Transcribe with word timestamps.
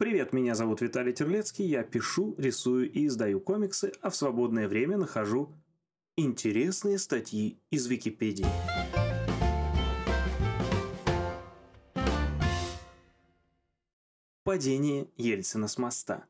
Привет, 0.00 0.32
меня 0.32 0.54
зовут 0.54 0.80
Виталий 0.80 1.12
Терлецкий, 1.12 1.66
я 1.66 1.82
пишу, 1.82 2.34
рисую 2.38 2.90
и 2.90 3.06
издаю 3.06 3.38
комиксы, 3.38 3.92
а 4.00 4.08
в 4.08 4.16
свободное 4.16 4.66
время 4.66 4.96
нахожу 4.96 5.52
интересные 6.16 6.98
статьи 6.98 7.58
из 7.70 7.86
Википедии. 7.86 8.46
Падение 14.42 15.06
Ельцина 15.18 15.68
с 15.68 15.76
моста 15.76 16.24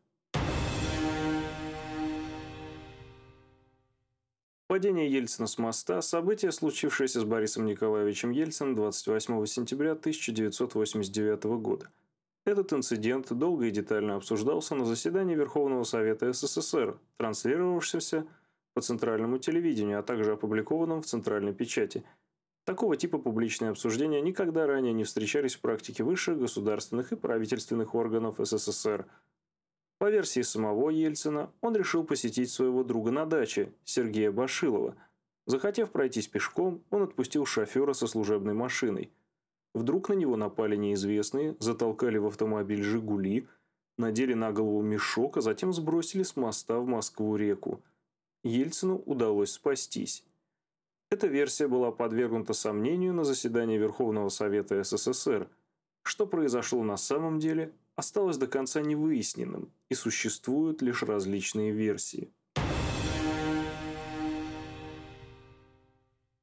Падение 4.66 5.08
Ельцина 5.08 5.46
с 5.46 5.58
моста– 5.58 6.02
событие, 6.02 6.50
случившееся 6.50 7.20
с 7.20 7.24
Борисом 7.24 7.66
Николаевичем 7.66 8.32
Ельциным 8.32 8.74
28 8.74 9.46
сентября 9.46 9.92
1989 9.92 11.44
года– 11.62 11.88
этот 12.46 12.72
инцидент 12.72 13.32
долго 13.32 13.66
и 13.66 13.70
детально 13.70 14.16
обсуждался 14.16 14.74
на 14.74 14.84
заседании 14.86 15.34
Верховного 15.34 15.84
Совета 15.84 16.32
СССР, 16.32 16.98
транслировавшемся 17.18 18.26
по 18.72 18.80
центральному 18.80 19.38
телевидению, 19.38 19.98
а 19.98 20.02
также 20.02 20.32
опубликованном 20.32 21.02
в 21.02 21.06
центральной 21.06 21.52
печати. 21.52 22.02
Такого 22.64 22.96
типа 22.96 23.18
публичные 23.18 23.70
обсуждения 23.70 24.20
никогда 24.22 24.66
ранее 24.66 24.92
не 24.92 25.04
встречались 25.04 25.54
в 25.54 25.60
практике 25.60 26.02
высших 26.02 26.38
государственных 26.38 27.12
и 27.12 27.16
правительственных 27.16 27.94
органов 27.94 28.36
СССР. 28.38 29.06
По 29.98 30.10
версии 30.10 30.40
самого 30.40 30.88
Ельцина, 30.88 31.52
он 31.60 31.76
решил 31.76 32.04
посетить 32.04 32.50
своего 32.50 32.84
друга 32.84 33.10
на 33.10 33.26
даче, 33.26 33.72
Сергея 33.84 34.32
Башилова. 34.32 34.96
Захотев 35.46 35.90
пройтись 35.90 36.28
пешком, 36.28 36.82
он 36.90 37.02
отпустил 37.02 37.44
шофера 37.44 37.92
со 37.92 38.06
служебной 38.06 38.54
машиной– 38.54 39.12
Вдруг 39.74 40.08
на 40.08 40.14
него 40.14 40.36
напали 40.36 40.76
неизвестные, 40.76 41.56
затолкали 41.60 42.18
в 42.18 42.26
автомобиль 42.26 42.82
«Жигули», 42.82 43.46
надели 43.98 44.34
на 44.34 44.52
голову 44.52 44.82
мешок, 44.82 45.36
а 45.36 45.40
затем 45.40 45.72
сбросили 45.72 46.24
с 46.24 46.36
моста 46.36 46.80
в 46.80 46.86
Москву-реку. 46.86 47.82
Ельцину 48.42 48.96
удалось 49.06 49.52
спастись. 49.52 50.24
Эта 51.10 51.26
версия 51.26 51.68
была 51.68 51.92
подвергнута 51.92 52.52
сомнению 52.52 53.12
на 53.14 53.24
заседании 53.24 53.78
Верховного 53.78 54.28
Совета 54.28 54.82
СССР. 54.82 55.48
Что 56.02 56.26
произошло 56.26 56.82
на 56.82 56.96
самом 56.96 57.38
деле, 57.38 57.72
осталось 57.94 58.38
до 58.38 58.46
конца 58.46 58.80
невыясненным, 58.80 59.70
и 59.88 59.94
существуют 59.94 60.82
лишь 60.82 61.02
различные 61.02 61.72
версии. 61.72 62.32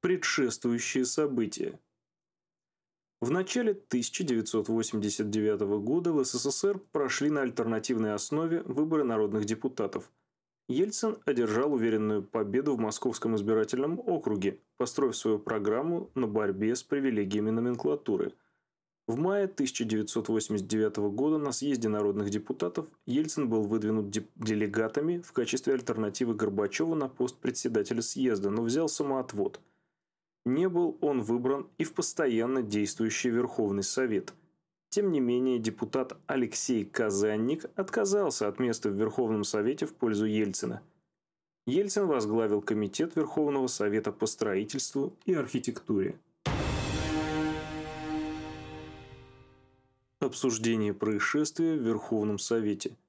Предшествующие 0.02 1.06
события 1.06 1.80
в 3.20 3.32
начале 3.32 3.72
1989 3.72 5.62
года 5.82 6.14
в 6.14 6.24
СССР 6.24 6.80
прошли 6.92 7.32
на 7.32 7.42
альтернативной 7.42 8.14
основе 8.14 8.62
выборы 8.62 9.04
народных 9.04 9.46
депутатов. 9.46 10.12
Ельцин 10.70 11.18
одержал 11.26 11.74
уверенную 11.74 12.22
победу 12.22 12.76
в 12.76 12.80
Московском 12.80 13.36
избирательном 13.36 14.00
округе, 14.00 14.60
построив 14.78 15.16
свою 15.16 15.40
программу 15.40 16.12
на 16.14 16.28
борьбе 16.28 16.76
с 16.76 16.84
привилегиями 16.84 17.50
номенклатуры. 17.50 18.34
В 19.08 19.18
мае 19.18 19.46
1989 19.46 20.98
года 20.98 21.38
на 21.38 21.54
съезде 21.54 21.88
народных 21.88 22.30
депутатов 22.30 22.88
Ельцин 23.08 23.50
был 23.50 23.64
выдвинут 23.64 24.12
делегатами 24.36 25.22
в 25.22 25.32
качестве 25.32 25.74
альтернативы 25.74 26.36
Горбачеву 26.36 26.94
на 26.94 27.08
пост 27.08 27.38
председателя 27.38 28.02
съезда, 28.02 28.52
но 28.52 28.62
взял 28.62 28.88
самоотвод– 28.88 29.60
не 30.48 30.68
был 30.68 30.98
он 31.02 31.22
выбран 31.22 31.68
и 31.78 31.84
в 31.84 31.94
постоянно 31.94 32.62
действующий 32.62 33.30
Верховный 33.30 33.84
Совет. 33.84 34.34
Тем 34.90 35.12
не 35.12 35.20
менее, 35.20 35.60
депутат 35.60 36.18
Алексей 36.26 36.86
Казанник 36.86 37.66
отказался 37.76 38.48
от 38.48 38.60
места 38.60 38.90
в 38.90 38.94
Верховном 38.94 39.44
Совете 39.44 39.86
в 39.86 39.94
пользу 39.94 40.26
Ельцина. 40.26 40.82
Ельцин 41.66 42.08
возглавил 42.08 42.62
Комитет 42.62 43.16
Верховного 43.16 43.68
Совета 43.68 44.12
по 44.12 44.26
строительству 44.26 45.14
и 45.26 45.34
архитектуре. 45.34 46.18
Обсуждение 50.20 50.94
происшествия 50.94 51.76
в 51.76 51.82
Верховном 51.82 52.40
Совете– 52.40 52.96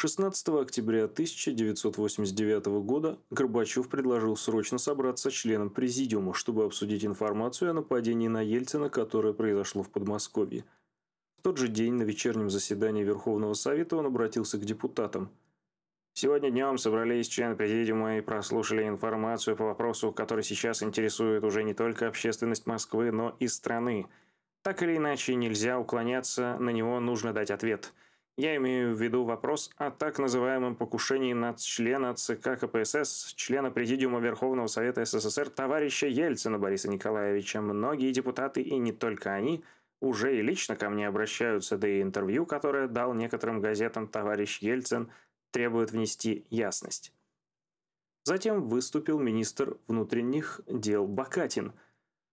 16 0.00 0.48
октября 0.48 1.04
1989 1.04 2.80
года 2.82 3.18
Горбачев 3.28 3.86
предложил 3.90 4.34
срочно 4.34 4.78
собраться 4.78 5.30
членам 5.30 5.68
Президиума, 5.68 6.32
чтобы 6.32 6.64
обсудить 6.64 7.04
информацию 7.04 7.70
о 7.70 7.74
нападении 7.74 8.26
на 8.26 8.40
Ельцина, 8.40 8.88
которое 8.88 9.34
произошло 9.34 9.82
в 9.82 9.90
Подмосковье. 9.90 10.64
В 11.36 11.42
тот 11.42 11.58
же 11.58 11.68
день 11.68 11.92
на 11.92 12.04
вечернем 12.04 12.48
заседании 12.48 13.04
Верховного 13.04 13.52
Совета 13.52 13.98
он 13.98 14.06
обратился 14.06 14.56
к 14.56 14.64
депутатам. 14.64 15.28
«Сегодня 16.14 16.48
днем 16.48 16.78
собрались 16.78 17.28
члены 17.28 17.54
Президиума 17.54 18.16
и 18.16 18.22
прослушали 18.22 18.88
информацию 18.88 19.54
по 19.54 19.66
вопросу, 19.66 20.12
который 20.12 20.44
сейчас 20.44 20.82
интересует 20.82 21.44
уже 21.44 21.62
не 21.62 21.74
только 21.74 22.08
общественность 22.08 22.64
Москвы, 22.64 23.12
но 23.12 23.36
и 23.38 23.48
страны. 23.48 24.06
Так 24.62 24.82
или 24.82 24.96
иначе, 24.96 25.34
нельзя 25.34 25.78
уклоняться, 25.78 26.56
на 26.58 26.70
него 26.70 26.98
нужно 27.00 27.34
дать 27.34 27.50
ответ». 27.50 27.92
Я 28.40 28.56
имею 28.56 28.94
в 28.94 29.02
виду 29.02 29.24
вопрос 29.24 29.70
о 29.76 29.90
так 29.90 30.18
называемом 30.18 30.74
покушении 30.74 31.34
на 31.34 31.52
члена 31.52 32.14
ЦК 32.14 32.58
КПСС, 32.58 33.34
члена 33.34 33.70
Президиума 33.70 34.18
Верховного 34.18 34.66
Совета 34.66 35.04
СССР 35.04 35.50
товарища 35.50 36.06
Ельцина 36.06 36.58
Бориса 36.58 36.88
Николаевича. 36.88 37.60
Многие 37.60 38.10
депутаты, 38.12 38.62
и 38.62 38.78
не 38.78 38.92
только 38.92 39.34
они, 39.34 39.62
уже 40.00 40.38
и 40.38 40.40
лично 40.40 40.74
ко 40.74 40.88
мне 40.88 41.06
обращаются, 41.06 41.76
да 41.76 41.86
и 41.86 42.00
интервью, 42.00 42.46
которое 42.46 42.88
дал 42.88 43.12
некоторым 43.12 43.60
газетам 43.60 44.08
товарищ 44.08 44.60
Ельцин, 44.60 45.12
требует 45.50 45.90
внести 45.90 46.46
ясность. 46.48 47.12
Затем 48.24 48.70
выступил 48.70 49.18
министр 49.18 49.76
внутренних 49.86 50.62
дел 50.66 51.06
Бакатин, 51.06 51.74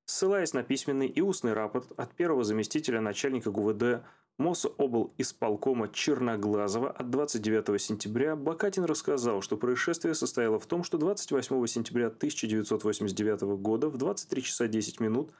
ссылаясь 0.06 0.54
на 0.54 0.64
письменный 0.64 1.08
и 1.08 1.20
устный 1.20 1.52
рапорт 1.52 1.92
от 2.00 2.16
первого 2.16 2.46
заместителя 2.46 3.02
начальника 3.02 3.52
ГУВД 3.52 4.06
Мособл 4.38 5.14
исполкома 5.18 5.90
Черноглазова 5.90 6.92
от 6.92 7.10
29 7.10 7.82
сентября 7.82 8.36
Бакатин 8.36 8.84
рассказал, 8.84 9.42
что 9.42 9.58
происшествие 9.58 10.14
состояло 10.14 10.60
в 10.60 10.68
том, 10.68 10.84
что 10.84 11.00
28 11.00 11.66
сентября 11.66 12.08
1989 12.08 13.42
года 13.60 13.90
в 13.90 13.98
23 13.98 14.44
часа 14.44 14.68
10 14.68 15.00
минут 15.00 15.32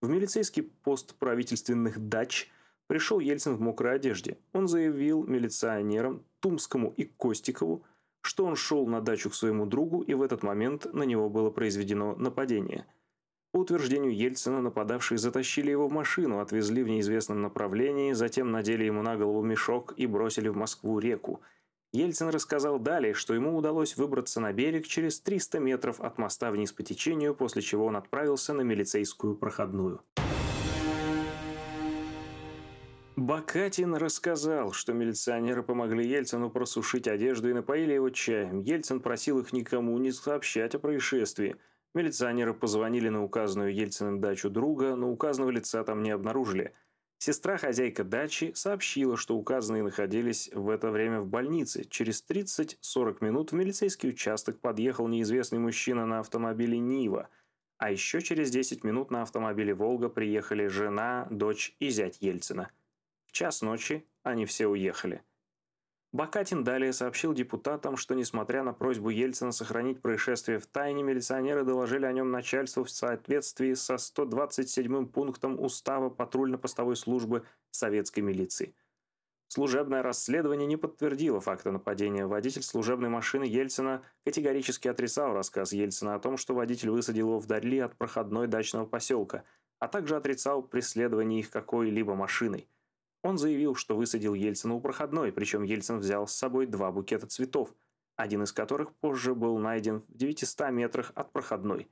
в 0.00 0.08
милицейский 0.08 0.62
пост 0.62 1.14
правительственных 1.16 2.08
дач 2.08 2.50
пришел 2.86 3.20
Ельцин 3.20 3.56
в 3.56 3.60
мокрой 3.60 3.94
одежде. 3.94 4.38
Он 4.54 4.68
заявил 4.68 5.22
милиционерам 5.24 6.24
Тумскому 6.40 6.94
и 6.96 7.04
Костикову, 7.04 7.84
что 8.22 8.46
он 8.46 8.56
шел 8.56 8.86
на 8.86 9.02
дачу 9.02 9.28
к 9.28 9.34
своему 9.34 9.66
другу, 9.66 10.00
и 10.00 10.14
в 10.14 10.22
этот 10.22 10.42
момент 10.42 10.92
на 10.94 11.02
него 11.02 11.28
было 11.28 11.50
произведено 11.50 12.14
нападение– 12.14 12.86
по 13.56 13.60
утверждению 13.60 14.14
Ельцина, 14.14 14.60
нападавшие 14.60 15.16
затащили 15.16 15.70
его 15.70 15.88
в 15.88 15.90
машину, 15.90 16.40
отвезли 16.40 16.82
в 16.82 16.88
неизвестном 16.88 17.40
направлении, 17.40 18.12
затем 18.12 18.50
надели 18.50 18.84
ему 18.84 19.00
на 19.00 19.16
голову 19.16 19.42
мешок 19.42 19.94
и 19.96 20.04
бросили 20.06 20.48
в 20.48 20.56
Москву-реку. 20.56 21.40
Ельцин 21.90 22.28
рассказал 22.28 22.78
далее, 22.78 23.14
что 23.14 23.32
ему 23.32 23.56
удалось 23.56 23.96
выбраться 23.96 24.40
на 24.40 24.52
берег 24.52 24.86
через 24.86 25.20
300 25.20 25.58
метров 25.58 26.02
от 26.02 26.18
моста 26.18 26.50
вниз 26.50 26.70
по 26.72 26.82
течению, 26.82 27.34
после 27.34 27.62
чего 27.62 27.86
он 27.86 27.96
отправился 27.96 28.52
на 28.52 28.60
милицейскую 28.60 29.34
проходную. 29.34 30.02
Бакатин 33.16 33.94
рассказал, 33.94 34.72
что 34.72 34.92
милиционеры 34.92 35.62
помогли 35.62 36.06
Ельцину 36.06 36.50
просушить 36.50 37.08
одежду 37.08 37.48
и 37.48 37.54
напоили 37.54 37.94
его 37.94 38.10
чаем. 38.10 38.60
Ельцин 38.60 39.00
просил 39.00 39.38
их 39.38 39.54
никому 39.54 39.96
не 39.96 40.12
сообщать 40.12 40.74
о 40.74 40.78
происшествии– 40.78 41.56
Милиционеры 41.96 42.52
позвонили 42.52 43.08
на 43.08 43.24
указанную 43.24 43.74
Ельциным 43.74 44.20
дачу 44.20 44.50
друга, 44.50 44.96
но 44.96 45.10
указанного 45.10 45.48
лица 45.50 45.82
там 45.82 46.02
не 46.02 46.10
обнаружили. 46.10 46.74
Сестра 47.16 47.56
хозяйка 47.56 48.04
дачи 48.04 48.52
сообщила, 48.54 49.16
что 49.16 49.34
указанные 49.34 49.82
находились 49.82 50.50
в 50.52 50.68
это 50.68 50.90
время 50.90 51.22
в 51.22 51.26
больнице. 51.26 51.84
Через 51.88 52.22
30-40 52.28 53.24
минут 53.24 53.52
в 53.52 53.54
милицейский 53.54 54.10
участок 54.10 54.60
подъехал 54.60 55.08
неизвестный 55.08 55.58
мужчина 55.58 56.04
на 56.04 56.18
автомобиле 56.20 56.78
«Нива». 56.78 57.30
А 57.78 57.90
еще 57.90 58.20
через 58.20 58.50
10 58.50 58.84
минут 58.84 59.10
на 59.10 59.22
автомобиле 59.22 59.72
«Волга» 59.72 60.10
приехали 60.10 60.66
жена, 60.66 61.26
дочь 61.30 61.74
и 61.78 61.88
зять 61.88 62.18
Ельцина. 62.20 62.68
В 63.24 63.32
час 63.32 63.62
ночи 63.62 64.06
они 64.22 64.44
все 64.44 64.66
уехали. 64.66 65.22
Бакатин 66.12 66.64
далее 66.64 66.92
сообщил 66.92 67.34
депутатам, 67.34 67.96
что 67.96 68.14
несмотря 68.14 68.62
на 68.62 68.72
просьбу 68.72 69.10
Ельцина 69.10 69.52
сохранить 69.52 70.00
происшествие 70.00 70.58
в 70.58 70.66
тайне, 70.66 71.02
милиционеры 71.02 71.64
доложили 71.64 72.06
о 72.06 72.12
нем 72.12 72.30
начальству 72.30 72.84
в 72.84 72.90
соответствии 72.90 73.74
со 73.74 73.98
127 73.98 75.06
пунктом 75.08 75.60
Устава 75.60 76.08
патрульно-постовой 76.08 76.96
службы 76.96 77.44
советской 77.70 78.20
милиции. 78.20 78.74
Служебное 79.48 80.02
расследование 80.02 80.66
не 80.66 80.76
подтвердило 80.76 81.40
факта 81.40 81.70
нападения. 81.70 82.26
Водитель 82.26 82.62
служебной 82.62 83.08
машины 83.08 83.44
Ельцина 83.44 84.02
категорически 84.24 84.88
отрицал 84.88 85.34
рассказ 85.34 85.72
Ельцина 85.72 86.14
о 86.14 86.18
том, 86.18 86.36
что 86.36 86.54
водитель 86.54 86.90
высадил 86.90 87.28
его 87.28 87.38
вдали 87.38 87.78
от 87.78 87.96
проходной 87.96 88.48
дачного 88.48 88.86
поселка, 88.86 89.44
а 89.78 89.86
также 89.86 90.16
отрицал 90.16 90.62
преследование 90.62 91.40
их 91.40 91.50
какой-либо 91.50 92.14
машиной. 92.14 92.68
Он 93.26 93.38
заявил, 93.38 93.74
что 93.74 93.96
высадил 93.96 94.34
Ельцина 94.34 94.74
у 94.74 94.80
проходной, 94.80 95.32
причем 95.32 95.64
Ельцин 95.64 95.98
взял 95.98 96.28
с 96.28 96.32
собой 96.32 96.64
два 96.66 96.92
букета 96.92 97.26
цветов, 97.26 97.74
один 98.14 98.44
из 98.44 98.52
которых 98.52 98.92
позже 98.92 99.34
был 99.34 99.58
найден 99.58 99.98
в 99.98 100.16
900 100.16 100.70
метрах 100.70 101.10
от 101.16 101.32
проходной. 101.32 101.88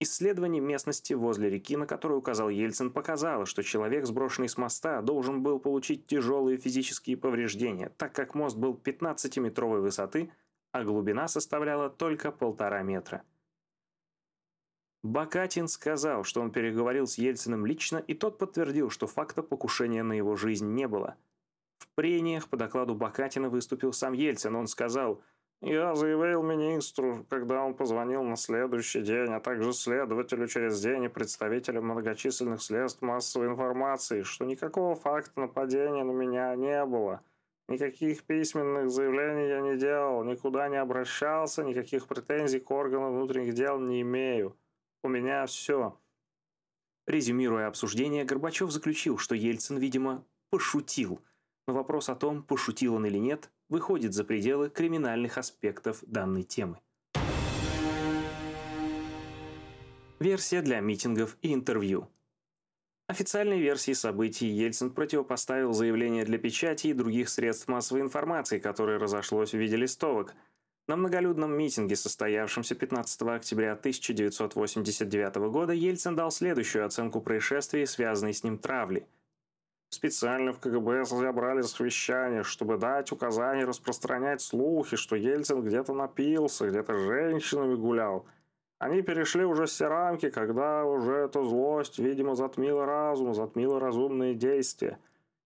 Исследование 0.00 0.62
местности 0.62 1.12
возле 1.12 1.50
реки, 1.50 1.76
на 1.76 1.86
которую 1.86 2.20
указал 2.20 2.48
Ельцин, 2.48 2.90
показало, 2.90 3.44
что 3.44 3.62
человек, 3.62 4.06
сброшенный 4.06 4.48
с 4.48 4.56
моста, 4.56 5.02
должен 5.02 5.42
был 5.42 5.58
получить 5.58 6.06
тяжелые 6.06 6.56
физические 6.56 7.18
повреждения, 7.18 7.92
так 7.98 8.14
как 8.14 8.34
мост 8.34 8.56
был 8.56 8.72
15-метровой 8.72 9.82
высоты, 9.82 10.32
а 10.72 10.82
глубина 10.82 11.28
составляла 11.28 11.90
только 11.90 12.32
полтора 12.32 12.80
метра. 12.82 13.22
Бакатин 15.04 15.68
сказал, 15.68 16.24
что 16.24 16.40
он 16.40 16.50
переговорил 16.50 17.06
с 17.06 17.18
Ельциным 17.18 17.64
лично, 17.64 17.98
и 17.98 18.14
тот 18.14 18.36
подтвердил, 18.36 18.90
что 18.90 19.06
факта 19.06 19.42
покушения 19.42 20.02
на 20.02 20.12
его 20.12 20.34
жизнь 20.34 20.74
не 20.74 20.88
было. 20.88 21.16
В 21.78 21.88
прениях 21.94 22.48
по 22.48 22.56
докладу 22.56 22.96
Бакатина 22.96 23.48
выступил 23.48 23.92
сам 23.92 24.12
Ельцин. 24.12 24.56
Он 24.56 24.66
сказал, 24.66 25.22
«Я 25.60 25.94
заявил 25.94 26.42
министру, 26.42 27.24
когда 27.30 27.62
он 27.62 27.74
позвонил 27.74 28.24
на 28.24 28.36
следующий 28.36 29.02
день, 29.02 29.32
а 29.32 29.38
также 29.38 29.72
следователю 29.72 30.48
через 30.48 30.80
день 30.80 31.04
и 31.04 31.08
представителям 31.08 31.84
многочисленных 31.84 32.60
средств 32.60 33.00
массовой 33.00 33.46
информации, 33.46 34.22
что 34.22 34.44
никакого 34.44 34.96
факта 34.96 35.40
нападения 35.40 36.02
на 36.02 36.12
меня 36.12 36.54
не 36.56 36.84
было». 36.84 37.22
Никаких 37.68 38.24
письменных 38.24 38.88
заявлений 38.88 39.46
я 39.48 39.60
не 39.60 39.76
делал, 39.76 40.24
никуда 40.24 40.68
не 40.68 40.76
обращался, 40.78 41.62
никаких 41.62 42.06
претензий 42.06 42.60
к 42.60 42.70
органам 42.70 43.12
внутренних 43.12 43.52
дел 43.52 43.78
не 43.78 44.00
имею. 44.00 44.56
У 45.04 45.08
меня 45.08 45.46
все. 45.46 45.96
Резюмируя 47.06 47.68
обсуждение, 47.68 48.24
Горбачев 48.24 48.70
заключил, 48.70 49.16
что 49.16 49.34
Ельцин, 49.36 49.78
видимо, 49.78 50.26
пошутил. 50.50 51.20
Но 51.68 51.74
вопрос 51.74 52.08
о 52.08 52.16
том, 52.16 52.42
пошутил 52.42 52.94
он 52.94 53.06
или 53.06 53.18
нет, 53.18 53.50
выходит 53.68 54.12
за 54.12 54.24
пределы 54.24 54.70
криминальных 54.70 55.38
аспектов 55.38 56.02
данной 56.02 56.42
темы. 56.42 56.80
Версия 60.18 60.62
для 60.62 60.80
митингов 60.80 61.38
и 61.42 61.54
интервью. 61.54 62.08
Официальной 63.06 63.60
версии 63.60 63.92
событий 63.92 64.48
Ельцин 64.48 64.90
противопоставил 64.90 65.72
заявление 65.72 66.24
для 66.24 66.38
печати 66.38 66.88
и 66.88 66.92
других 66.92 67.28
средств 67.28 67.68
массовой 67.68 68.00
информации, 68.00 68.58
которое 68.58 68.98
разошлось 68.98 69.52
в 69.52 69.58
виде 69.58 69.76
листовок– 69.76 70.34
на 70.88 70.96
многолюдном 70.96 71.52
митинге, 71.52 71.96
состоявшемся 71.96 72.74
15 72.74 73.22
октября 73.22 73.72
1989 73.72 75.36
года, 75.50 75.74
Ельцин 75.74 76.16
дал 76.16 76.30
следующую 76.30 76.86
оценку 76.86 77.20
происшествия, 77.20 77.86
связанной 77.86 78.32
с 78.32 78.42
ним 78.42 78.56
травли. 78.56 79.06
Специально 79.90 80.52
в 80.52 80.60
КГБ 80.60 81.04
забрали 81.04 81.60
совещание, 81.62 82.42
чтобы 82.42 82.78
дать 82.78 83.12
указание 83.12 83.66
распространять 83.66 84.40
слухи, 84.40 84.96
что 84.96 85.14
Ельцин 85.14 85.62
где-то 85.62 85.92
напился, 85.92 86.68
где-то 86.68 86.94
с 86.94 87.00
женщинами 87.02 87.74
гулял. 87.74 88.26
Они 88.78 89.02
перешли 89.02 89.44
уже 89.44 89.66
все 89.66 89.88
рамки, 89.88 90.30
когда 90.30 90.84
уже 90.84 91.12
эта 91.12 91.42
злость, 91.44 91.98
видимо, 91.98 92.34
затмила 92.34 92.86
разум, 92.86 93.34
затмила 93.34 93.78
разумные 93.78 94.34
действия. 94.34 94.98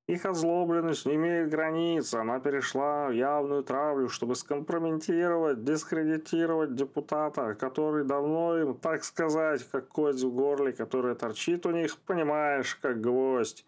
Их 0.09 0.27
озлобленность 0.27 1.07
не 1.07 1.15
имеет 1.15 1.51
границ, 1.51 2.13
она 2.13 2.41
перешла 2.41 3.09
в 3.09 3.13
явную 3.13 3.63
травлю, 3.63 4.09
чтобы 4.09 4.35
скомпрометировать, 4.35 5.63
дискредитировать 5.63 6.75
депутата, 6.75 7.55
который 7.55 8.05
давно 8.05 8.59
им, 8.59 8.75
так 8.75 9.05
сказать, 9.05 9.63
как 9.71 9.89
кость 9.89 10.25
в 10.25 10.35
горле, 10.35 10.73
которая 10.73 11.15
торчит 11.15 11.67
у 11.67 11.71
них, 11.71 11.97
понимаешь, 11.99 12.75
как 12.83 13.01
гвоздь. 13.01 13.65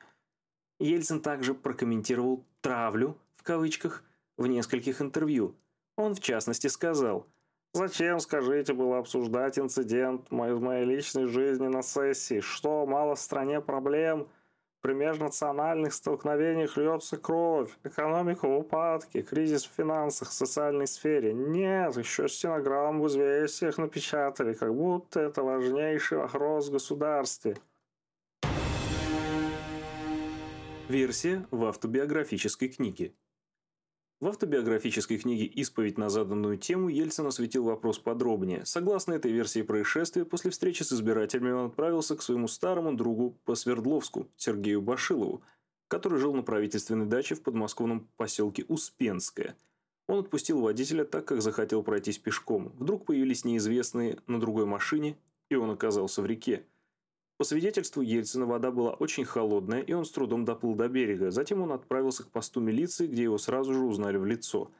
Ельцин 0.81 1.21
также 1.21 1.55
прокомментировал 1.55 2.45
«травлю» 2.61 3.17
в 3.37 3.45
кавычках 3.45 4.03
в 4.37 4.49
нескольких 4.49 5.01
интервью. 5.01 5.55
Он, 5.97 6.17
в 6.17 6.21
частности, 6.21 6.67
сказал 6.67 7.29
«Зачем, 7.75 8.19
скажите, 8.19 8.73
было 8.73 8.99
обсуждать 8.99 9.57
инцидент 9.57 10.27
в 10.31 10.61
моей 10.61 10.85
личной 10.85 11.27
жизни 11.27 11.69
на 11.69 11.83
сессии? 11.83 12.41
Что, 12.41 12.85
мало 12.87 13.15
в 13.15 13.21
стране 13.21 13.61
проблем?» 13.61 14.29
При 14.85 14.93
межнациональных 14.93 15.95
столкновениях 15.95 16.77
льется 16.77 17.17
кровь, 17.17 17.71
экономика 17.85 18.47
в 18.47 18.55
упадке, 18.55 19.23
кризис 19.23 19.65
в 19.65 19.73
финансах, 19.75 20.31
социальной 20.31 20.87
сфере. 20.87 21.33
Нет, 21.33 21.97
еще 21.97 22.29
стенограмм 22.29 23.01
в 23.01 23.09
известиях 23.09 23.79
напечатали, 23.79 24.53
как 24.53 24.75
будто 24.75 25.21
это 25.21 25.43
важнейший 25.43 26.19
вопрос 26.19 26.69
в 26.69 26.73
государстве. 26.73 27.57
Версия 30.91 31.47
в 31.51 31.65
автобиографической 31.65 32.69
книге. 32.69 33.15
В 34.21 34.29
автобиографической 34.29 35.19
книге 35.19 35.45
«Исповедь 35.45 35.99
на 35.99 36.09
заданную 36.09 36.57
тему» 36.57 36.89
Ельцин 36.89 37.27
осветил 37.27 37.65
вопрос 37.65 37.99
подробнее. 37.99 38.65
Согласно 38.65 39.13
этой 39.13 39.33
версии 39.33 39.63
происшествия, 39.63 40.25
после 40.25 40.53
встречи 40.53 40.85
с 40.85 40.93
избирателями 40.93 41.51
он 41.51 41.67
отправился 41.67 42.17
к 42.17 42.23
своему 42.23 42.47
старому 42.47 42.95
другу 42.95 43.37
по 43.45 43.57
Свердловску, 43.57 44.29
Сергею 44.37 44.81
Башилову, 44.81 45.43
который 45.89 46.21
жил 46.21 46.33
на 46.33 46.43
правительственной 46.43 47.07
даче 47.07 47.35
в 47.35 47.43
подмосковном 47.43 48.09
поселке 48.17 48.65
Успенское. 48.69 49.57
Он 50.07 50.21
отпустил 50.21 50.61
водителя 50.61 51.05
так, 51.05 51.25
как 51.25 51.43
захотел 51.43 51.83
пройтись 51.83 52.19
пешком. 52.19 52.73
Вдруг 52.79 53.07
появились 53.07 53.45
неизвестные 53.45 54.19
на 54.29 54.39
другой 54.39 54.65
машине, 54.65 55.19
и 55.49 55.57
он 55.57 55.71
оказался 55.71 56.23
в 56.23 56.27
реке. 56.27 56.65
По 57.37 57.45
свидетельству 57.45 58.01
Ельцина, 58.01 58.47
вода 58.47 58.71
была 58.71 58.93
очень 58.93 59.25
холодная, 59.25 59.81
и 59.81 59.93
он 59.93 60.05
с 60.05 60.13
трудом 60.13 60.45
доплыл 60.45 60.75
до 60.75 60.89
берега. 60.89 61.31
Затем 61.31 61.63
он 61.63 61.73
отправился 61.73 62.23
к 62.23 62.31
посту 62.31 62.61
милиции, 62.61 63.09
где 63.09 63.25
его 63.25 63.39
сразу 63.39 63.75
же 63.75 63.81
узнали 63.81 64.17
в 64.17 64.25
лицо. 64.25 64.71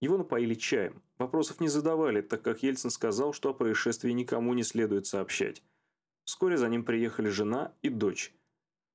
Его 0.00 0.16
напоили 0.16 0.54
чаем. 0.54 1.02
Вопросов 1.18 1.60
не 1.60 1.68
задавали, 1.68 2.22
так 2.22 2.40
как 2.40 2.62
Ельцин 2.62 2.90
сказал, 2.90 3.32
что 3.32 3.50
о 3.50 3.54
происшествии 3.54 4.12
никому 4.12 4.54
не 4.54 4.62
следует 4.62 5.06
сообщать. 5.06 5.62
Вскоре 6.24 6.56
за 6.56 6.68
ним 6.68 6.84
приехали 6.84 7.28
жена 7.28 7.72
и 7.82 7.88
дочь. 7.88 8.32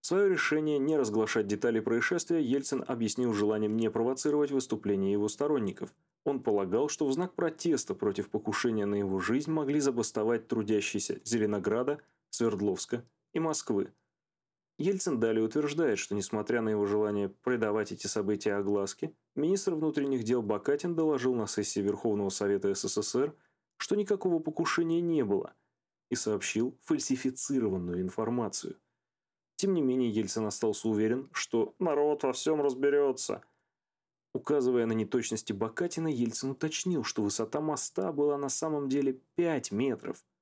Свое 0.01 0.29
решение 0.29 0.79
не 0.79 0.97
разглашать 0.97 1.47
детали 1.47 1.79
происшествия 1.79 2.41
Ельцин 2.41 2.83
объяснил 2.87 3.33
желанием 3.33 3.77
не 3.77 3.89
провоцировать 3.89 4.51
выступления 4.51 5.11
его 5.11 5.29
сторонников. 5.29 5.93
Он 6.25 6.41
полагал, 6.41 6.89
что 6.89 7.05
в 7.05 7.13
знак 7.13 7.35
протеста 7.35 7.95
против 7.95 8.29
покушения 8.29 8.85
на 8.85 8.95
его 8.95 9.19
жизнь 9.19 9.51
могли 9.51 9.79
забастовать 9.79 10.47
трудящиеся 10.47 11.21
Зеленограда, 11.23 12.01
Свердловска 12.33 13.05
и 13.33 13.39
Москвы. 13.39 13.93
Ельцин 14.79 15.19
далее 15.19 15.45
утверждает, 15.45 15.99
что 15.99 16.15
несмотря 16.15 16.61
на 16.61 16.69
его 16.69 16.87
желание 16.87 17.29
придавать 17.29 17.91
эти 17.91 18.07
события 18.07 18.55
огласке, 18.55 19.13
министр 19.35 19.75
внутренних 19.75 20.23
дел 20.23 20.41
Бакатин 20.41 20.95
доложил 20.95 21.35
на 21.35 21.45
сессии 21.45 21.79
Верховного 21.79 22.29
Совета 22.29 22.73
СССР, 22.73 23.35
что 23.77 23.95
никакого 23.95 24.39
покушения 24.39 24.99
не 24.99 25.23
было, 25.23 25.53
и 26.09 26.15
сообщил 26.15 26.75
фальсифицированную 26.85 28.01
информацию. 28.01 28.77
Тем 29.55 29.75
не 29.75 29.83
менее, 29.83 30.09
Ельцин 30.09 30.47
остался 30.47 30.89
уверен, 30.89 31.29
что 31.33 31.75
народ 31.77 32.23
во 32.23 32.33
всем 32.33 32.63
разберется. 32.63 33.43
Указывая 34.33 34.87
на 34.87 34.93
неточности 34.93 35.53
Бакатина, 35.53 36.07
Ельцин 36.07 36.49
уточнил, 36.49 37.03
что 37.03 37.21
высота 37.21 37.61
моста 37.61 38.11
была 38.11 38.39
на 38.39 38.49
самом 38.49 38.89
деле 38.89 39.21
5 39.35 39.71
метров– 39.71 40.25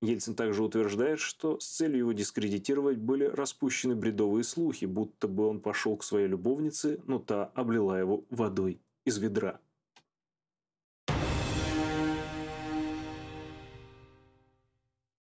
Ельцин 0.00 0.36
также 0.36 0.62
утверждает, 0.62 1.18
что 1.18 1.58
с 1.58 1.66
целью 1.66 1.98
его 1.98 2.12
дискредитировать 2.12 2.98
были 2.98 3.24
распущены 3.24 3.96
бредовые 3.96 4.44
слухи, 4.44 4.84
будто 4.84 5.26
бы 5.26 5.48
он 5.48 5.60
пошел 5.60 5.96
к 5.96 6.04
своей 6.04 6.28
любовнице, 6.28 7.00
но 7.06 7.18
та 7.18 7.46
облила 7.54 7.98
его 7.98 8.24
водой 8.30 8.80
из 9.04 9.18
ведра. 9.18 9.60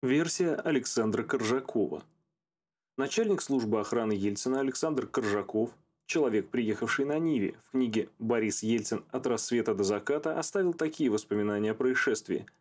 Версия 0.03 0.55
Александра 0.55 1.23
Коржакова 1.23 2.03
Начальник 2.97 3.43
службы 3.43 3.81
охраны 3.81 4.13
Ельцина 4.13 4.61
Александр 4.61 5.07
Коржаков, 5.07 5.71
человек, 6.07 6.49
приехавший 6.51 7.05
на 7.05 7.19
Ниве, 7.19 7.57
в 7.65 7.73
книге 7.73 8.09
«Борис 8.19 8.63
Ельцин. 8.63 9.05
От 9.11 9.27
рассвета 9.27 9.75
до 9.75 9.83
заката» 9.83 10.39
оставил 10.39 10.73
такие 10.73 11.11
воспоминания 11.11 11.73
о 11.73 11.75
происшествии– 11.75 12.47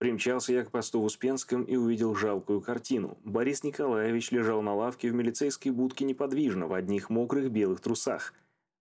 Примчался 0.00 0.54
я 0.54 0.64
к 0.64 0.70
посту 0.70 1.02
в 1.02 1.04
Успенском 1.04 1.62
и 1.62 1.76
увидел 1.76 2.14
жалкую 2.14 2.62
картину. 2.62 3.18
Борис 3.22 3.62
Николаевич 3.64 4.30
лежал 4.30 4.62
на 4.62 4.74
лавке 4.74 5.10
в 5.10 5.14
милицейской 5.14 5.70
будке 5.72 6.06
неподвижно, 6.06 6.66
в 6.66 6.72
одних 6.72 7.10
мокрых 7.10 7.50
белых 7.50 7.80
трусах. 7.82 8.32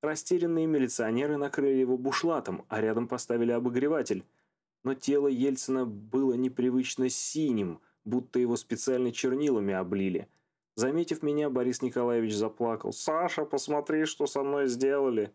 Растерянные 0.01 0.65
милиционеры 0.65 1.35
накрыли 1.35 1.77
его 1.77 1.97
бушлатом, 1.97 2.63
а 2.69 2.79
рядом 2.79 3.09
поставили 3.09 3.51
обогреватель. 3.51 4.23
Но 4.85 4.93
тело 4.93 5.27
Ельцина 5.27 5.85
было 5.85 6.35
непривычно 6.35 7.09
синим, 7.09 7.81
будто 8.05 8.39
его 8.39 8.55
специально 8.55 9.11
чернилами 9.11 9.73
облили. 9.73 10.29
Заметив 10.75 11.21
меня, 11.21 11.49
Борис 11.49 11.81
Николаевич 11.81 12.33
заплакал. 12.33 12.93
«Саша, 12.93 13.43
посмотри, 13.43 14.05
что 14.05 14.25
со 14.25 14.41
мной 14.41 14.69
сделали!» 14.69 15.33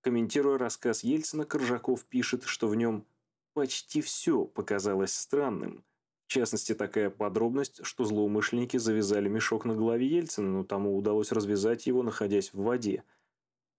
Комментируя 0.00 0.58
рассказ 0.58 1.02
Ельцина, 1.02 1.44
Коржаков 1.44 2.04
пишет, 2.04 2.44
что 2.44 2.68
в 2.68 2.76
нем 2.76 3.04
Почти 3.58 4.02
все 4.02 4.44
показалось 4.44 5.12
странным. 5.12 5.84
В 6.28 6.30
частности, 6.30 6.76
такая 6.76 7.10
подробность, 7.10 7.84
что 7.84 8.04
злоумышленники 8.04 8.76
завязали 8.76 9.28
мешок 9.28 9.64
на 9.64 9.74
голове 9.74 10.06
Ельцина, 10.06 10.48
но 10.48 10.62
тому 10.62 10.96
удалось 10.96 11.32
развязать 11.32 11.88
его, 11.88 12.04
находясь 12.04 12.52
в 12.52 12.62
воде. 12.62 13.02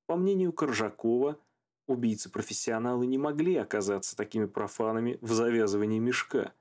По 0.06 0.18
мнению 0.18 0.52
Коржакова, 0.52 1.40
убийцы-профессионалы 1.88 3.06
не 3.06 3.18
могли 3.18 3.56
оказаться 3.56 4.18
такими 4.18 4.48
профанами 4.48 5.18
в 5.22 5.32
завязывании 5.32 6.00
мешка. 6.00 6.52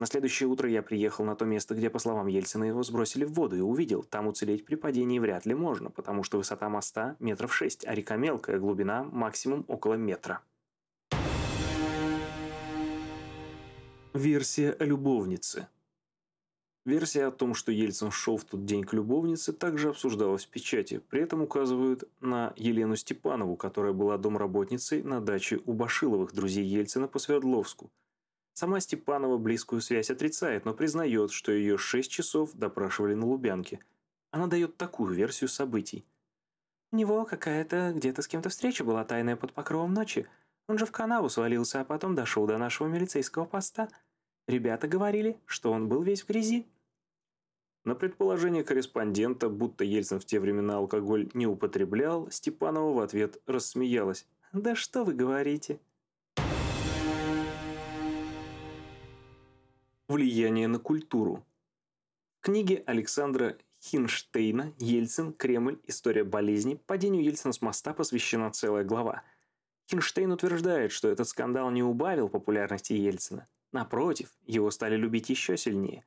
На 0.00 0.06
следующее 0.06 0.48
утро 0.48 0.66
я 0.66 0.82
приехал 0.82 1.26
на 1.26 1.36
то 1.36 1.44
место, 1.44 1.74
где, 1.74 1.90
по 1.90 1.98
словам 1.98 2.28
Ельцина, 2.28 2.64
его 2.64 2.82
сбросили 2.84 3.26
в 3.26 3.34
воду 3.34 3.54
и 3.54 3.60
увидел, 3.60 4.02
там 4.02 4.28
уцелеть 4.28 4.64
при 4.64 4.76
падении 4.76 5.18
вряд 5.18 5.44
ли 5.44 5.52
можно, 5.52 5.90
потому 5.90 6.22
что 6.22 6.38
высота 6.38 6.70
моста 6.70 7.16
метров 7.20 7.54
шесть, 7.54 7.86
а 7.86 7.94
река 7.94 8.16
мелкая, 8.16 8.58
глубина 8.58 9.04
максимум 9.04 9.66
около 9.68 9.92
метра. 9.92 10.42
Версия 14.14 14.70
о 14.70 14.84
любовнице. 14.84 15.66
Версия 16.84 17.24
о 17.24 17.32
том, 17.32 17.52
что 17.52 17.72
Ельцин 17.72 18.12
шел 18.12 18.36
в 18.36 18.44
тот 18.44 18.64
день 18.64 18.84
к 18.84 18.92
любовнице, 18.92 19.52
также 19.52 19.88
обсуждалась 19.88 20.44
в 20.44 20.50
печати. 20.50 21.02
При 21.10 21.20
этом 21.22 21.42
указывают 21.42 22.04
на 22.20 22.52
Елену 22.54 22.94
Степанову, 22.94 23.56
которая 23.56 23.92
была 23.92 24.16
домработницей 24.16 25.02
на 25.02 25.20
даче 25.20 25.60
у 25.66 25.72
Башиловых, 25.72 26.32
друзей 26.32 26.64
Ельцина 26.64 27.08
по 27.08 27.18
Свердловску. 27.18 27.90
Сама 28.52 28.78
Степанова 28.78 29.36
близкую 29.36 29.80
связь 29.80 30.10
отрицает, 30.10 30.64
но 30.64 30.74
признает, 30.74 31.32
что 31.32 31.50
ее 31.50 31.76
шесть 31.76 32.12
часов 32.12 32.52
допрашивали 32.54 33.14
на 33.14 33.26
Лубянке. 33.26 33.80
Она 34.30 34.46
дает 34.46 34.76
такую 34.76 35.12
версию 35.12 35.48
событий. 35.48 36.04
У 36.92 36.96
него 36.96 37.24
какая-то 37.24 37.92
где-то 37.92 38.22
с 38.22 38.28
кем-то 38.28 38.48
встреча 38.48 38.84
была 38.84 39.04
тайная 39.04 39.34
под 39.34 39.52
покровом 39.52 39.92
ночи. 39.92 40.28
Он 40.68 40.78
же 40.78 40.86
в 40.86 40.92
канаву 40.92 41.28
свалился, 41.28 41.80
а 41.80 41.84
потом 41.84 42.14
дошел 42.14 42.46
до 42.46 42.58
нашего 42.58 42.86
милицейского 42.86 43.44
поста– 43.44 43.88
Ребята 44.46 44.88
говорили, 44.88 45.38
что 45.46 45.72
он 45.72 45.88
был 45.88 46.02
весь 46.02 46.22
в 46.22 46.28
грязи. 46.28 46.66
На 47.84 47.94
предположение 47.94 48.62
корреспондента, 48.62 49.48
будто 49.48 49.84
Ельцин 49.84 50.20
в 50.20 50.24
те 50.24 50.38
времена 50.40 50.76
алкоголь 50.76 51.30
не 51.34 51.46
употреблял, 51.46 52.30
Степанова 52.30 52.92
в 52.92 53.00
ответ 53.00 53.40
рассмеялась. 53.46 54.26
«Да 54.52 54.74
что 54.74 55.04
вы 55.04 55.14
говорите?» 55.14 55.80
Влияние 60.08 60.68
на 60.68 60.78
культуру. 60.78 61.44
В 62.40 62.44
книге 62.44 62.82
Александра 62.86 63.56
Хинштейна 63.82 64.74
«Ельцин. 64.78 65.32
Кремль. 65.32 65.78
История 65.86 66.24
болезни» 66.24 66.74
падению 66.86 67.24
Ельцина 67.24 67.52
с 67.54 67.62
моста 67.62 67.94
посвящена 67.94 68.50
целая 68.50 68.84
глава. 68.84 69.22
Хинштейн 69.90 70.30
утверждает, 70.32 70.92
что 70.92 71.08
этот 71.08 71.28
скандал 71.28 71.70
не 71.70 71.82
убавил 71.82 72.28
популярности 72.28 72.92
Ельцина. 72.92 73.48
Напротив, 73.74 74.28
его 74.46 74.70
стали 74.70 74.94
любить 74.94 75.30
еще 75.30 75.56
сильнее. 75.56 76.04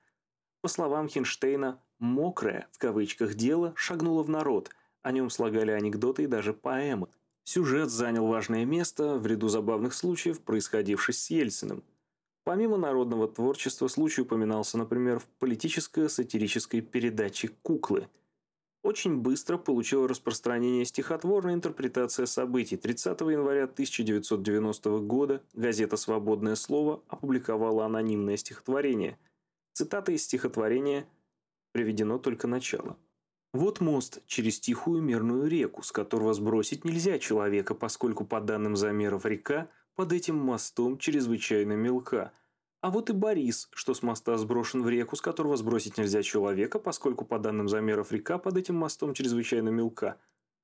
По 0.61 0.69
словам 0.69 1.09
Хинштейна, 1.09 1.83
«мокрое» 1.99 2.69
в 2.71 2.77
кавычках 2.77 3.33
дело 3.33 3.73
шагнуло 3.75 4.23
в 4.23 4.29
народ, 4.29 4.69
о 5.01 5.11
нем 5.11 5.29
слагали 5.29 5.71
анекдоты 5.71 6.23
и 6.23 6.27
даже 6.27 6.53
поэмы. 6.53 7.09
Сюжет 7.43 7.89
занял 7.89 8.25
важное 8.25 8.63
место 8.63 9.17
в 9.17 9.27
ряду 9.27 9.49
забавных 9.49 9.93
случаев, 9.93 10.39
происходивших 10.39 11.13
с 11.13 11.29
Ельциным. 11.29 11.83
Помимо 12.45 12.77
народного 12.77 13.27
творчества, 13.27 13.89
случай 13.89 14.21
упоминался, 14.21 14.77
например, 14.77 15.19
в 15.19 15.25
политической 15.37 16.09
сатирической 16.09 16.79
передаче 16.79 17.49
«Куклы», 17.63 18.07
очень 18.83 19.17
быстро 19.17 19.57
получила 19.57 20.07
распространение 20.07 20.85
стихотворная 20.85 21.53
интерпретация 21.53 22.25
событий. 22.25 22.77
30 22.77 23.19
января 23.21 23.63
1990 23.63 24.99
года 24.99 25.43
газета 25.53 25.97
«Свободное 25.97 26.55
слово» 26.55 27.03
опубликовала 27.07 27.85
анонимное 27.85 28.37
стихотворение. 28.37 29.17
Цитата 29.73 30.11
из 30.11 30.23
стихотворения 30.23 31.07
приведено 31.71 32.17
только 32.17 32.47
начало. 32.47 32.97
Вот 33.53 33.79
мост 33.79 34.21
через 34.27 34.59
тихую 34.59 35.01
мирную 35.01 35.47
реку, 35.47 35.81
с 35.81 35.91
которого 35.91 36.33
сбросить 36.33 36.85
нельзя 36.85 37.19
человека, 37.19 37.73
поскольку 37.73 38.25
по 38.25 38.41
данным 38.41 38.75
замеров 38.75 39.25
река 39.25 39.69
под 39.95 40.13
этим 40.13 40.35
мостом 40.37 40.97
чрезвычайно 40.97 41.73
мелка– 41.73 42.31
а 42.81 42.91
вот 42.91 43.09
и 43.09 43.13
Борис, 43.13 43.69
что 43.73 43.93
с 43.93 44.03
моста 44.03 44.37
сброшен 44.37 44.83
в 44.83 44.89
реку, 44.89 45.15
с 45.15 45.21
которого 45.21 45.57
сбросить 45.57 45.97
нельзя 45.97 46.21
человека, 46.21 46.77
поскольку 46.77 47.25
по 47.25 47.39
данным 47.39 47.67
замеров 47.67 48.11
река 48.11 48.37
под 48.37 48.57
этим 48.57 48.75
мостом 48.75 49.13
чрезвычайно 49.13 49.69
мелка. 49.69 50.17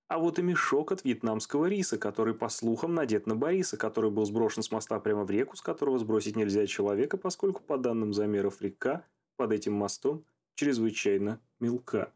А 0.08 0.20
вот 0.20 0.38
и 0.38 0.44
мешок 0.44 0.92
от 0.92 1.04
вьетнамского 1.04 1.66
риса, 1.66 1.98
который, 1.98 2.36
по 2.36 2.50
слухам, 2.50 2.94
надет 2.94 3.26
на 3.26 3.36
Бориса, 3.36 3.78
который 3.78 4.12
был 4.12 4.26
сброшен 4.26 4.62
с 4.62 4.70
моста 4.70 5.00
прямо 5.00 5.24
в 5.24 5.32
реку, 5.32 5.56
с 5.56 5.62
которого 5.62 5.98
сбросить 5.98 6.36
нельзя 6.36 6.68
человека, 6.68 7.18
поскольку 7.18 7.64
по 7.64 7.78
данным 7.78 8.14
замеров 8.14 8.62
река 8.62 9.06
под 9.38 9.52
этим 9.52 9.74
мостом 9.74 10.24
чрезвычайно 10.56 11.40
мелка. 11.60 12.14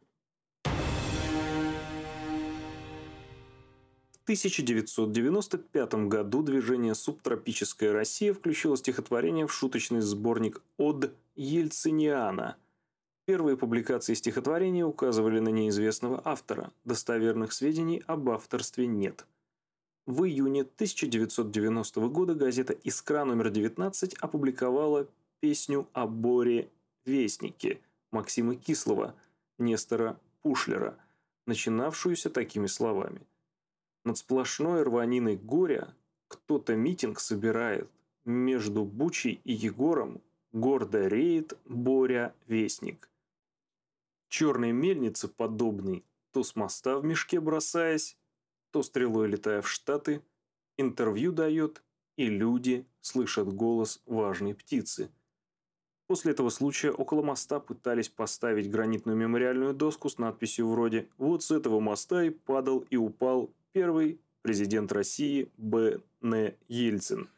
1995 4.27 5.93
году 6.09 6.43
движение 6.43 6.95
«Субтропическая 6.95 7.93
Россия» 7.93 8.33
включило 8.33 8.75
стихотворение 8.75 9.47
в 9.47 9.53
шуточный 9.53 10.01
сборник 10.01 10.61
«Од 10.77 11.13
Ельциниана». 11.37 12.57
Первые 13.25 13.55
публикации 13.55 14.15
стихотворения 14.15 14.85
указывали 14.85 15.39
на 15.39 15.47
неизвестного 15.47 16.21
автора, 16.25 16.73
достоверных 16.83 17.53
сведений 17.53 18.03
об 18.05 18.29
авторстве 18.29 18.85
нет. 18.85 19.25
В 20.05 20.25
июне 20.25 20.63
1990 20.63 22.01
года 22.09 22.35
газета 22.35 22.73
«Искра» 22.73 23.23
номер 23.23 23.49
19 23.49 24.13
опубликовала 24.15 25.07
песню 25.39 25.87
о 25.93 26.05
Боре 26.05 26.69
Вестнике 27.05 27.79
Максима 28.11 28.55
Кислова, 28.55 29.15
Нестора 29.57 30.19
Пушлера, 30.41 30.97
начинавшуюся 31.45 32.29
такими 32.29 32.67
словами– 32.67 33.21
над 34.07 34.17
сплошной 34.17 34.83
рваниной 34.83 35.35
горя 35.35 35.93
кто-то 36.29 36.75
митинг 36.75 37.19
собирает. 37.19 37.89
Между 38.23 38.85
Бучей 38.85 39.41
и 39.43 39.53
Егором 39.53 40.21
гордо 40.53 41.07
реет 41.07 41.57
Боря 41.65 42.33
Вестник. 42.47 43.09
Черной 44.29 44.71
мельнице 44.71 45.27
подобный, 45.27 46.05
то 46.31 46.43
с 46.43 46.55
моста 46.55 46.99
в 46.99 47.05
мешке 47.05 47.39
бросаясь, 47.41 48.17
то 48.71 48.81
стрелой 48.81 49.27
летая 49.27 49.61
в 49.61 49.69
Штаты, 49.69 50.21
интервью 50.77 51.31
дает, 51.33 51.83
и 52.15 52.27
люди 52.27 52.85
слышат 53.01 53.53
голос 53.53 54.01
важной 54.05 54.55
птицы. 54.55 55.09
После 56.07 56.31
этого 56.31 56.49
случая 56.49 56.91
около 56.91 57.21
моста 57.21 57.59
пытались 57.59 58.07
поставить 58.07 58.71
гранитную 58.71 59.17
мемориальную 59.17 59.73
доску 59.73 60.09
с 60.09 60.17
надписью 60.17 60.69
вроде 60.69 61.09
«Вот 61.17 61.43
с 61.43 61.51
этого 61.51 61.81
моста 61.81 62.23
и 62.23 62.29
падал 62.29 62.85
и 62.89 62.95
упал 62.95 63.51
Первый– 63.77 64.19
президент 64.41 64.91
России 64.91 65.51
Б. 65.55 66.01
Н. 66.23 66.55
Ельцин. 66.67 67.29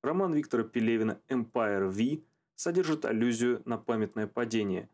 Роман 0.00 0.32
Виктора 0.32 0.62
Пелевина 0.62 1.20
«Empire 1.28 1.90
V» 1.90 2.22
содержит 2.54 3.04
аллюзию 3.04 3.60
на 3.64 3.76
памятное 3.76 4.28
падение. 4.28 4.88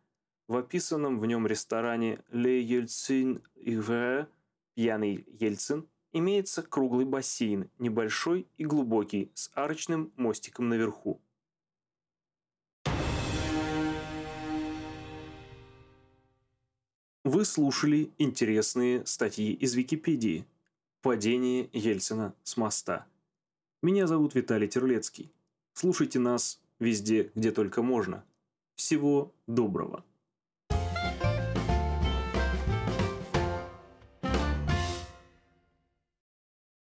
В 0.49 0.57
описанном 0.57 1.21
в 1.21 1.27
нем 1.27 1.47
ресторане 1.47 2.21
«Le 2.33 2.59
Yeltsin 2.63 3.43
Ivre» 3.57 4.29
«Пьяный 4.75 5.27
Ельцин» 5.39 5.87
имеется 6.13 6.63
круглый 6.63 7.05
бассейн, 7.05 7.69
небольшой 7.79 8.47
и 8.57 8.65
глубокий, 8.65 9.31
с 9.35 9.51
арочным 9.53 10.11
мостиком 10.17 10.71
наверху. 10.71 11.20
Вы 17.33 17.45
слушали 17.45 18.11
интересные 18.19 19.07
статьи 19.07 19.53
из 19.53 19.77
Википедии. 19.77 20.47
Падение 21.01 21.71
Ельцина 21.73 22.35
с 22.43 22.57
моста. 22.57 23.07
Меня 23.83 24.09
зовут 24.09 24.35
Виталий 24.35 24.67
Терлецкий. 24.67 25.31
Слушайте 25.73 26.19
нас 26.19 26.61
везде, 26.81 27.31
где 27.37 27.53
только 27.53 27.83
можно. 27.83 28.25
Всего 28.75 29.33
доброго. 29.47 30.05